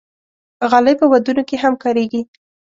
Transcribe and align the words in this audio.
غالۍ 0.69 0.95
په 0.99 1.05
ودونو 1.11 1.41
کې 1.49 1.55
هم 1.63 1.73
کارېږي. 1.83 2.21